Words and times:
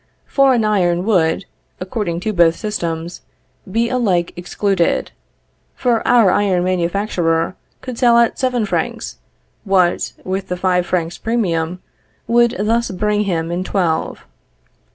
Foreign 0.25 0.65
iron 0.65 1.05
would, 1.05 1.45
according 1.79 2.19
to 2.19 2.33
both 2.33 2.55
systems, 2.55 3.21
be 3.71 3.87
alike 3.87 4.33
excluded; 4.35 5.11
for 5.75 6.01
our 6.07 6.31
iron 6.31 6.63
manufacturer 6.63 7.55
could 7.81 7.99
sell 7.99 8.17
at 8.17 8.39
seven 8.39 8.65
francs, 8.65 9.17
what, 9.63 10.13
with 10.23 10.47
the 10.47 10.57
five 10.57 10.87
francs 10.87 11.19
premium, 11.19 11.83
would 12.25 12.55
thus 12.57 12.89
bring 12.89 13.25
him 13.25 13.51
in 13.51 13.63
twelve. 13.63 14.25